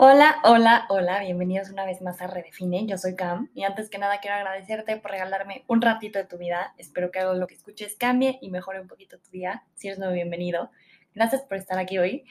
[0.00, 3.98] Hola, hola, hola, bienvenidos una vez más a Redefine, yo soy Cam y antes que
[3.98, 7.54] nada quiero agradecerte por regalarme un ratito de tu vida, espero que algo lo que
[7.54, 10.70] escuches cambie y mejore un poquito tu día, si eres nuevo bienvenido,
[11.16, 12.24] gracias por estar aquí hoy.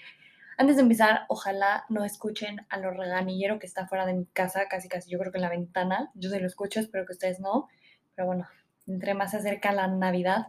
[0.58, 4.70] Antes de empezar, ojalá no escuchen a lo reganillero que está fuera de mi casa,
[4.70, 7.42] casi casi yo creo que en la ventana, yo se lo escucho, espero que ustedes
[7.42, 7.68] no,
[8.16, 8.48] pero bueno,
[8.88, 10.48] entre más se acerca la Navidad,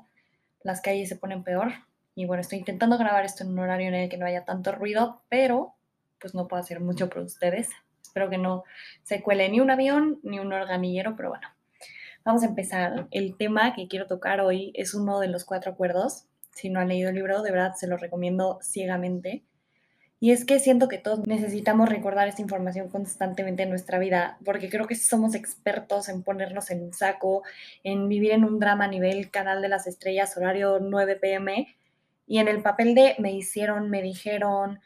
[0.63, 1.73] las calles se ponen peor.
[2.15, 4.71] Y bueno, estoy intentando grabar esto en un horario en el que no haya tanto
[4.71, 5.78] ruido, pero
[6.21, 7.69] pues no puedo hacer mucho por ustedes.
[8.03, 8.65] Espero que no
[9.03, 11.49] se cuele ni un avión ni un organillero, pero bueno,
[12.25, 13.07] vamos a empezar.
[13.11, 16.25] El tema que quiero tocar hoy es uno de los cuatro acuerdos.
[16.53, 19.45] Si no han leído el libro, de verdad se lo recomiendo ciegamente.
[20.21, 24.69] Y es que siento que todos necesitamos recordar esta información constantemente en nuestra vida, porque
[24.69, 27.45] creo que somos expertos en ponernos en un saco,
[27.85, 31.69] en vivir en un drama a nivel canal de las estrellas, horario 9 pm,
[32.27, 34.81] y en el papel de me hicieron, me dijeron,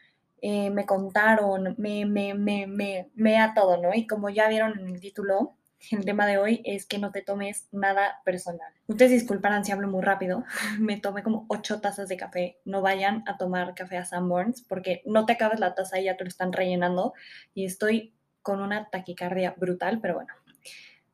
[0.45, 3.93] eh, me contaron, me, me, me, me, me a todo, ¿no?
[3.93, 5.55] Y como ya vieron en el título,
[5.91, 8.73] el tema de hoy es que no te tomes nada personal.
[8.87, 10.43] Ustedes disculparán si hablo muy rápido.
[10.81, 12.57] Me tomé como ocho tazas de café.
[12.65, 16.17] No vayan a tomar café a Sanborns porque no te acabas la taza y ya
[16.17, 17.13] te lo están rellenando.
[17.53, 20.33] Y estoy con una taquicardia brutal, pero bueno,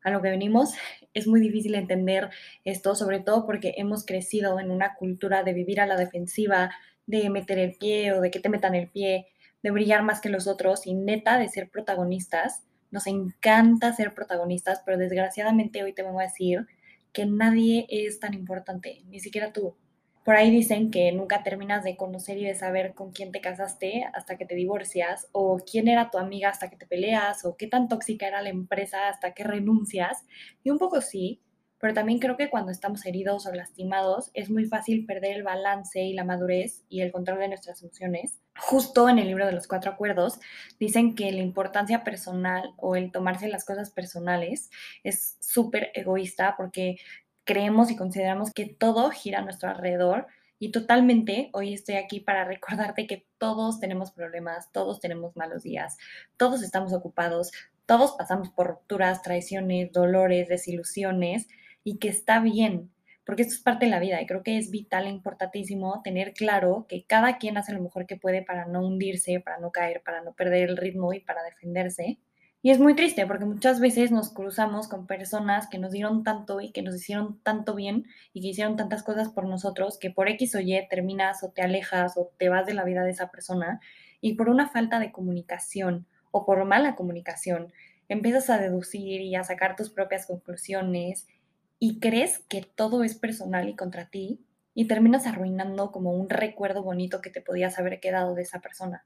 [0.02, 0.74] a lo que venimos.
[1.14, 2.32] Es muy difícil entender
[2.64, 6.72] esto, sobre todo porque hemos crecido en una cultura de vivir a la defensiva,
[7.10, 9.26] de meter el pie o de que te metan el pie,
[9.64, 12.64] de brillar más que los otros y neta de ser protagonistas.
[12.92, 16.68] Nos encanta ser protagonistas, pero desgraciadamente hoy te vengo a decir
[17.12, 19.76] que nadie es tan importante, ni siquiera tú.
[20.24, 24.06] Por ahí dicen que nunca terminas de conocer y de saber con quién te casaste
[24.14, 27.66] hasta que te divorcias, o quién era tu amiga hasta que te peleas, o qué
[27.66, 30.26] tan tóxica era la empresa hasta que renuncias.
[30.64, 31.42] Y un poco sí,
[31.80, 36.02] pero también creo que cuando estamos heridos o lastimados es muy fácil perder el balance
[36.02, 38.40] y la madurez y el control de nuestras emociones.
[38.58, 40.40] Justo en el libro de los cuatro acuerdos
[40.80, 44.70] dicen que la importancia personal o el tomarse las cosas personales
[45.04, 46.98] es súper egoísta porque
[47.46, 50.28] creemos y consideramos que todo gira a nuestro alrededor
[50.60, 55.98] y totalmente hoy estoy aquí para recordarte que todos tenemos problemas, todos tenemos malos días,
[56.36, 57.52] todos estamos ocupados,
[57.86, 61.48] todos pasamos por rupturas, traiciones, dolores, desilusiones
[61.84, 62.92] y que está bien,
[63.26, 66.34] porque esto es parte de la vida y creo que es vital e importantísimo tener
[66.34, 70.02] claro que cada quien hace lo mejor que puede para no hundirse, para no caer,
[70.04, 72.18] para no perder el ritmo y para defenderse.
[72.62, 76.60] Y es muy triste porque muchas veces nos cruzamos con personas que nos dieron tanto
[76.60, 80.28] y que nos hicieron tanto bien y que hicieron tantas cosas por nosotros que por
[80.28, 83.32] X o Y terminas o te alejas o te vas de la vida de esa
[83.32, 83.80] persona
[84.20, 87.72] y por una falta de comunicación o por mala comunicación
[88.10, 91.28] empiezas a deducir y a sacar tus propias conclusiones
[91.80, 96.84] y crees que todo es personal y contra ti y terminas arruinando como un recuerdo
[96.84, 99.06] bonito que te podías haber quedado de esa persona.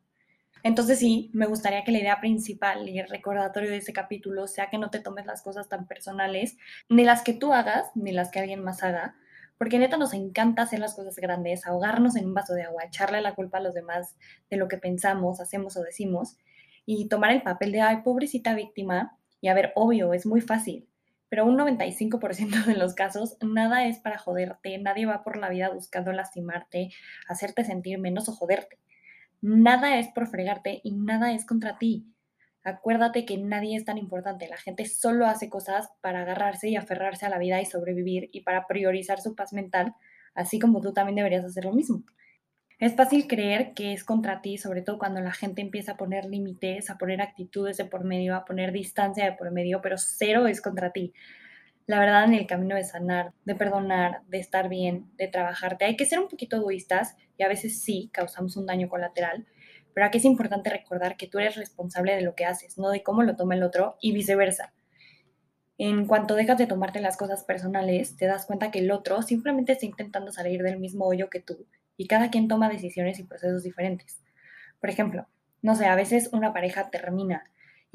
[0.63, 4.69] Entonces sí, me gustaría que la idea principal y el recordatorio de ese capítulo sea
[4.69, 6.57] que no te tomes las cosas tan personales,
[6.89, 9.15] ni las que tú hagas, ni las que alguien más haga,
[9.57, 13.21] porque neta nos encanta hacer las cosas grandes, ahogarnos en un vaso de agua, echarle
[13.21, 14.15] la culpa a los demás
[14.49, 16.37] de lo que pensamos, hacemos o decimos,
[16.85, 20.87] y tomar el papel de, ay, pobrecita víctima, y a ver, obvio, es muy fácil,
[21.33, 25.69] pero un 95% de los casos nada es para joderte, nadie va por la vida
[25.69, 26.91] buscando lastimarte,
[27.27, 28.77] hacerte sentir menos o joderte.
[29.41, 32.05] Nada es por fregarte y nada es contra ti.
[32.63, 37.25] Acuérdate que nadie es tan importante, la gente solo hace cosas para agarrarse y aferrarse
[37.25, 39.95] a la vida y sobrevivir y para priorizar su paz mental,
[40.35, 42.03] así como tú también deberías hacer lo mismo.
[42.79, 46.25] Es fácil creer que es contra ti, sobre todo cuando la gente empieza a poner
[46.25, 50.47] límites, a poner actitudes de por medio, a poner distancia de por medio, pero cero
[50.47, 51.13] es contra ti.
[51.85, 55.95] La verdad, en el camino de sanar, de perdonar, de estar bien, de trabajarte, hay
[55.95, 59.45] que ser un poquito egoístas y a veces sí causamos un daño colateral,
[59.93, 63.03] pero aquí es importante recordar que tú eres responsable de lo que haces, no de
[63.03, 64.73] cómo lo toma el otro y viceversa.
[65.77, 69.73] En cuanto dejas de tomarte las cosas personales, te das cuenta que el otro simplemente
[69.73, 71.67] está intentando salir del mismo hoyo que tú
[71.97, 74.21] y cada quien toma decisiones y procesos diferentes.
[74.79, 75.27] Por ejemplo,
[75.61, 77.43] no sé, a veces una pareja termina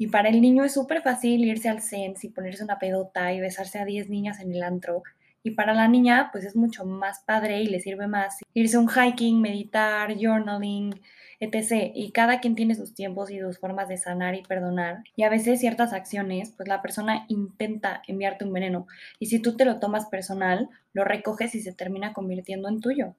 [0.01, 3.41] y para el niño es súper fácil irse al CENS y ponerse una pedota y
[3.41, 5.03] besarse a 10 niñas en el antro
[5.43, 8.79] Y para la niña, pues es mucho más padre y le sirve más irse a
[8.79, 11.01] un hiking, meditar, journaling,
[11.41, 11.91] etc.
[11.93, 15.03] Y cada quien tiene sus tiempos y sus formas de sanar y perdonar.
[15.17, 18.87] Y a veces ciertas acciones, pues la persona intenta enviarte un veneno.
[19.19, 23.15] Y si tú te lo tomas personal, lo recoges y se termina convirtiendo en tuyo.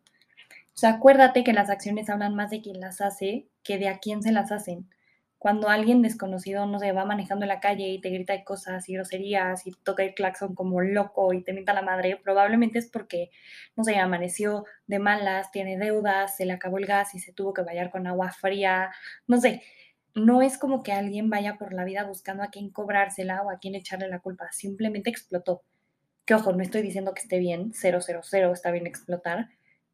[0.75, 3.99] O sea, acuérdate que las acciones hablan más de quien las hace que de a
[3.99, 4.89] quién se las hacen
[5.41, 8.93] cuando alguien desconocido, no se va manejando en la calle y te grita cosas y
[8.93, 13.31] groserías y toca el claxon como loco y te mienta la madre, probablemente es porque,
[13.75, 17.55] no sé, amaneció de malas, tiene deudas, se le acabó el gas y se tuvo
[17.55, 18.91] que bailar con agua fría,
[19.27, 19.63] no sé.
[20.15, 23.59] No es como que alguien vaya por la vida buscando a quién cobrársela o a
[23.59, 25.63] quién echarle la culpa, simplemente explotó.
[26.27, 29.49] Que ojo, no estoy diciendo que esté bien, 000, está bien explotar,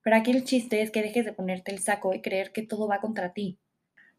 [0.07, 2.87] pero aquí el chiste es que dejes de ponerte el saco y creer que todo
[2.87, 3.59] va contra ti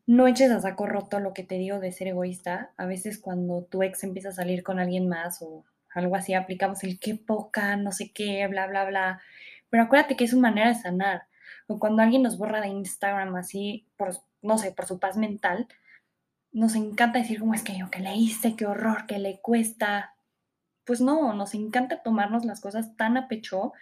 [0.07, 2.71] no eches a saco roto lo que te digo de ser egoísta.
[2.77, 6.83] A veces cuando tu ex empieza a salir con alguien más o algo así, aplicamos
[6.85, 9.21] el qué poca, no sé qué, bla, bla, bla.
[9.69, 11.27] Pero acuérdate que es una manera de sanar.
[11.67, 15.67] O cuando alguien nos borra de Instagram así, por, no sé, por su paz mental,
[16.53, 20.15] nos encanta decir cómo es que yo que le hice, qué horror, que le cuesta.
[20.85, 23.73] Pues no, nos encanta tomarnos las cosas tan a pecho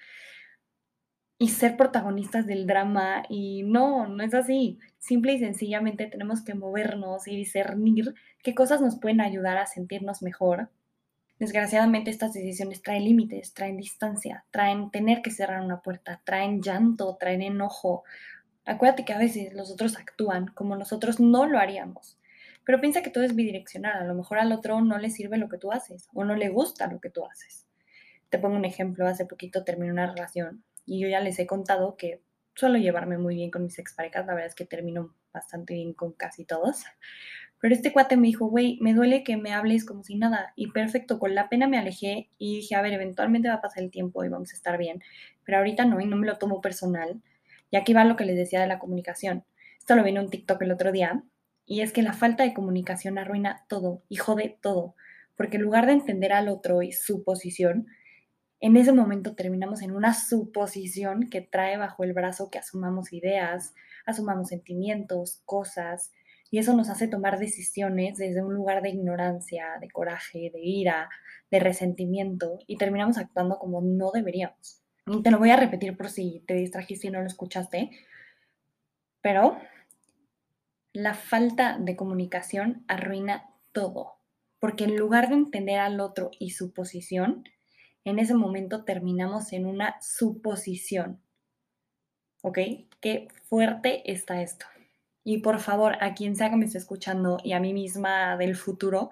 [1.37, 4.79] y ser protagonistas del drama y no, no es así.
[4.99, 10.21] Simple y sencillamente tenemos que movernos y discernir qué cosas nos pueden ayudar a sentirnos
[10.21, 10.69] mejor.
[11.37, 17.17] Desgraciadamente estas decisiones traen límites, traen distancia, traen tener que cerrar una puerta, traen llanto,
[17.19, 18.05] traen enojo.
[18.65, 22.17] Acuérdate que a veces los otros actúan como nosotros no lo haríamos.
[22.63, 24.01] Pero piensa que todo es bidireccional.
[24.01, 26.47] A lo mejor al otro no le sirve lo que tú haces o no le
[26.47, 27.67] gusta lo que tú haces.
[28.29, 29.05] Te pongo un ejemplo.
[29.05, 32.21] Hace poquito terminé una relación y yo ya les he contado que
[32.55, 36.13] suelo llevarme muy bien con mis exparejas, la verdad es que termino bastante bien con
[36.13, 36.85] casi todos.
[37.59, 40.53] Pero este cuate me dijo, güey, me duele que me hables como si nada.
[40.55, 43.83] Y perfecto, con la pena me alejé y dije, a ver, eventualmente va a pasar
[43.83, 45.01] el tiempo y vamos a estar bien.
[45.43, 47.21] Pero ahorita no, y no me lo tomo personal.
[47.71, 49.45] Y aquí va lo que les decía de la comunicación.
[49.79, 51.23] Esto lo vi en un TikTok el otro día.
[51.65, 54.95] Y es que la falta de comunicación arruina todo y jode todo.
[55.35, 57.87] Porque en lugar de entender al otro y su posición,
[58.59, 63.73] en ese momento terminamos en una suposición que trae bajo el brazo que asumamos ideas,
[64.05, 66.11] asumamos sentimientos, cosas,
[66.51, 71.09] y eso nos hace tomar decisiones desde un lugar de ignorancia, de coraje, de ira,
[71.51, 74.81] de resentimiento, y terminamos actuando como no deberíamos.
[75.23, 77.91] Te lo voy a repetir por si te distrajiste y no lo escuchaste,
[79.21, 79.57] pero
[80.93, 84.13] la falta de comunicación arruina todo,
[84.59, 87.43] porque en lugar de entender al otro y su posición,
[88.05, 91.19] en ese momento terminamos en una suposición.
[92.41, 92.59] ¿Ok?
[93.01, 94.65] Qué fuerte está esto.
[95.23, 98.55] Y por favor, a quien sea que me esté escuchando y a mí misma del
[98.55, 99.09] futuro,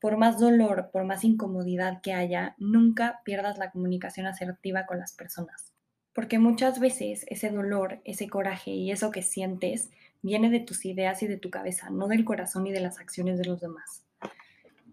[0.00, 5.12] por más dolor, por más incomodidad que haya, nunca pierdas la comunicación asertiva con las
[5.12, 5.74] personas.
[6.14, 9.90] Porque muchas veces ese dolor, ese coraje y eso que sientes
[10.22, 13.38] viene de tus ideas y de tu cabeza, no del corazón y de las acciones
[13.38, 14.01] de los demás.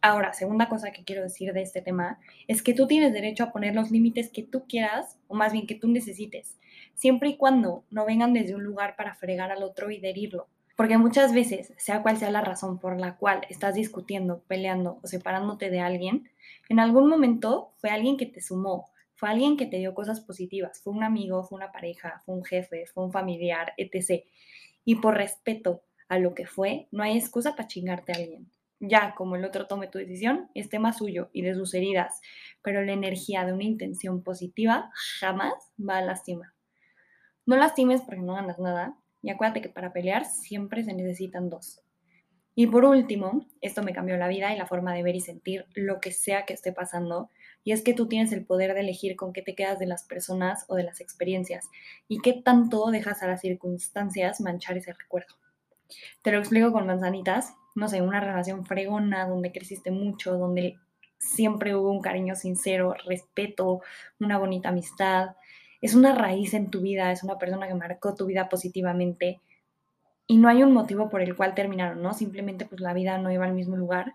[0.01, 3.51] Ahora, segunda cosa que quiero decir de este tema es que tú tienes derecho a
[3.51, 6.57] poner los límites que tú quieras o más bien que tú necesites,
[6.93, 10.47] siempre y cuando no vengan desde un lugar para fregar al otro y herirlo.
[10.77, 15.07] Porque muchas veces, sea cual sea la razón por la cual estás discutiendo, peleando o
[15.07, 16.29] separándote de alguien,
[16.69, 20.79] en algún momento fue alguien que te sumó, fue alguien que te dio cosas positivas,
[20.81, 24.23] fue un amigo, fue una pareja, fue un jefe, fue un familiar, etc.
[24.85, 29.13] Y por respeto a lo que fue, no hay excusa para chingarte a alguien ya
[29.15, 32.21] como el otro tome tu decisión, es tema suyo y de sus heridas,
[32.61, 36.49] pero la energía de una intención positiva jamás va a lastimar.
[37.45, 41.81] No lastimes porque no ganas nada y acuérdate que para pelear siempre se necesitan dos.
[42.55, 45.65] Y por último, esto me cambió la vida y la forma de ver y sentir
[45.75, 47.29] lo que sea que esté pasando,
[47.63, 50.03] y es que tú tienes el poder de elegir con qué te quedas de las
[50.03, 51.69] personas o de las experiencias
[52.07, 55.35] y qué tanto dejas a las circunstancias manchar ese recuerdo.
[56.21, 60.77] Te lo explico con manzanitas no sé, una relación fregona, donde creciste mucho, donde
[61.17, 63.81] siempre hubo un cariño sincero, respeto,
[64.19, 65.35] una bonita amistad.
[65.81, 69.41] Es una raíz en tu vida, es una persona que marcó tu vida positivamente
[70.27, 72.13] y no hay un motivo por el cual terminaron, ¿no?
[72.13, 74.13] Simplemente pues la vida no iba al mismo lugar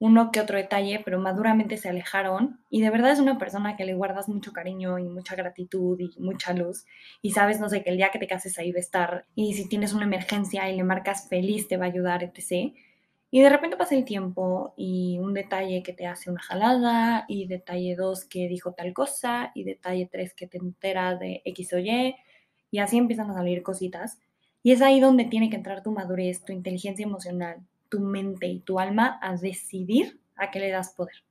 [0.00, 3.84] uno que otro detalle, pero maduramente se alejaron y de verdad es una persona que
[3.84, 6.86] le guardas mucho cariño y mucha gratitud y mucha luz
[7.20, 9.54] y sabes, no sé, que el día que te cases ahí va a estar y
[9.54, 12.72] si tienes una emergencia y le marcas feliz te va a ayudar, etc.
[13.30, 17.46] Y de repente pasa el tiempo y un detalle que te hace una jalada y
[17.46, 21.78] detalle dos que dijo tal cosa y detalle tres que te entera de X o
[21.78, 22.14] Y
[22.70, 24.18] y así empiezan a salir cositas.
[24.62, 28.60] Y es ahí donde tiene que entrar tu madurez, tu inteligencia emocional, tu mente y
[28.60, 31.24] tu alma a decidir a qué le das poder.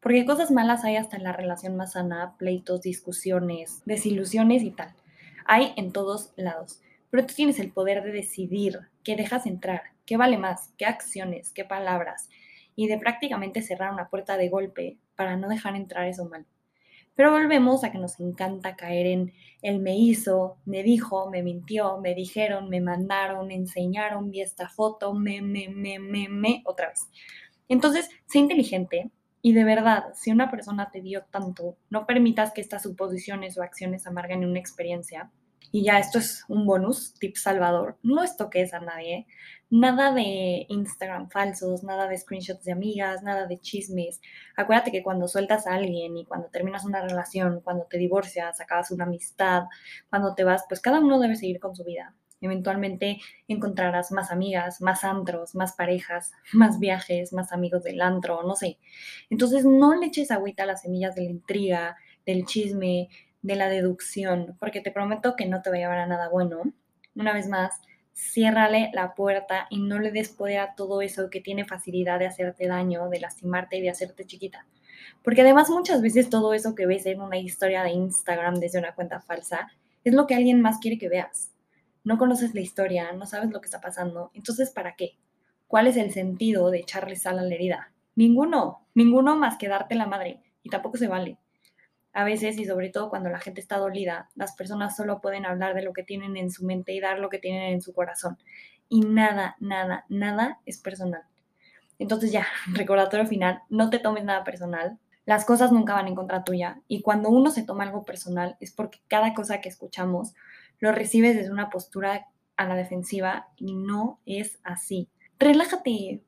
[0.00, 4.94] Porque cosas malas hay hasta en la relación más sana, pleitos, discusiones, desilusiones y tal.
[5.44, 6.80] Hay en todos lados.
[7.10, 11.52] Pero tú tienes el poder de decidir qué dejas entrar, qué vale más, qué acciones,
[11.52, 12.30] qué palabras,
[12.74, 16.46] y de prácticamente cerrar una puerta de golpe para no dejar entrar eso malo.
[17.14, 21.98] Pero volvemos a que nos encanta caer en el me hizo, me dijo, me mintió,
[22.00, 26.88] me dijeron, me mandaron, me enseñaron, vi esta foto, me, me, me, me, me, otra
[26.88, 27.08] vez.
[27.68, 29.10] Entonces, sé inteligente
[29.42, 33.62] y de verdad, si una persona te dio tanto, no permitas que estas suposiciones o
[33.62, 35.30] acciones amarguen una experiencia
[35.70, 39.26] y ya esto es un bonus, tip salvador, no estoques a nadie,
[39.70, 44.20] nada de Instagram falsos, nada de screenshots de amigas, nada de chismes.
[44.56, 48.90] Acuérdate que cuando sueltas a alguien y cuando terminas una relación, cuando te divorcias, acabas
[48.90, 49.64] una amistad,
[50.10, 52.14] cuando te vas, pues cada uno debe seguir con su vida.
[52.42, 58.56] Eventualmente encontrarás más amigas, más antros, más parejas, más viajes, más amigos del antro, no
[58.56, 58.78] sé.
[59.30, 63.08] Entonces no le eches agüita a las semillas de la intriga, del chisme,
[63.42, 66.62] de la deducción, porque te prometo que no te va a llevar a nada bueno.
[67.14, 67.80] Una vez más,
[68.14, 72.26] ciérrale la puerta y no le des poder a todo eso que tiene facilidad de
[72.26, 74.66] hacerte daño, de lastimarte y de hacerte chiquita.
[75.24, 78.94] Porque además muchas veces todo eso que ves en una historia de Instagram desde una
[78.94, 79.68] cuenta falsa
[80.04, 81.52] es lo que alguien más quiere que veas.
[82.04, 85.18] No conoces la historia, no sabes lo que está pasando, entonces ¿para qué?
[85.68, 87.92] ¿Cuál es el sentido de echarle sal a la herida?
[88.14, 91.38] Ninguno, ninguno más que darte la madre, y tampoco se vale.
[92.12, 95.74] A veces, y sobre todo cuando la gente está dolida, las personas solo pueden hablar
[95.74, 98.38] de lo que tienen en su mente y dar lo que tienen en su corazón.
[98.88, 101.22] Y nada, nada, nada es personal.
[101.98, 104.98] Entonces ya, recordatorio final, no te tomes nada personal.
[105.24, 106.82] Las cosas nunca van en contra tuya.
[106.88, 110.34] Y cuando uno se toma algo personal es porque cada cosa que escuchamos
[110.80, 112.26] lo recibes desde una postura
[112.56, 115.08] a la defensiva y no es así.
[115.38, 116.22] Relájate,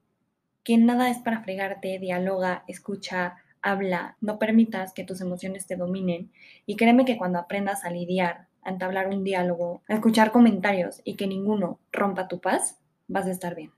[0.62, 6.30] que nada es para fregarte, dialoga, escucha, habla, no permitas que tus emociones te dominen
[6.66, 11.14] y créeme que cuando aprendas a lidiar, a entablar un diálogo, a escuchar comentarios y
[11.14, 12.78] que ninguno rompa tu paz,
[13.08, 13.72] vas a estar bien.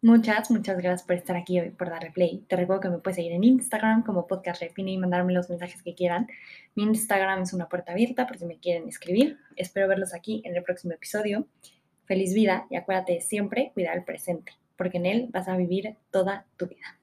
[0.00, 2.44] Muchas, muchas gracias por estar aquí hoy, por darle play.
[2.46, 5.82] Te recuerdo que me puedes seguir en Instagram como Podcast Refine y mandarme los mensajes
[5.82, 6.28] que quieran.
[6.76, 9.38] Mi Instagram es una puerta abierta por si me quieren escribir.
[9.56, 11.48] Espero verlos aquí en el próximo episodio.
[12.04, 16.46] Feliz vida y acuérdate siempre cuidar el presente, porque en él vas a vivir toda
[16.56, 16.97] tu vida.